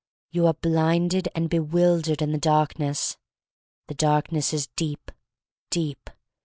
You 0.31 0.47
are 0.47 0.55
blinded 0.55 1.29
and 1.35 1.47
bewildered 1.47 2.23
in 2.23 2.31
the 2.31 2.39
dark 2.39 2.79
ness— 2.79 3.17
the 3.87 3.93
darkness 3.93 4.51
is 4.51 4.65
deep— 4.75 5.11
deep. 5.69 6.09